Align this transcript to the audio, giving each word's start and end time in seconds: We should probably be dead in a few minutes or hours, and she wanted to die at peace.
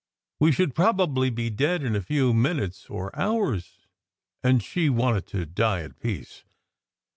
We 0.39 0.51
should 0.51 0.73
probably 0.73 1.29
be 1.29 1.51
dead 1.51 1.83
in 1.83 1.95
a 1.95 2.01
few 2.01 2.33
minutes 2.33 2.89
or 2.89 3.15
hours, 3.15 3.85
and 4.43 4.63
she 4.63 4.89
wanted 4.89 5.27
to 5.27 5.45
die 5.45 5.81
at 5.83 5.99
peace. 5.99 6.43